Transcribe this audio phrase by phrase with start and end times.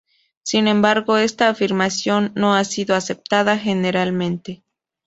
[0.41, 4.63] Sin embargo, esta afirmación 'no ha sido aceptada generalmente'.